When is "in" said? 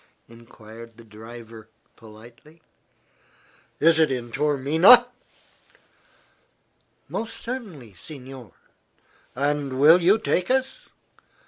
4.11-4.31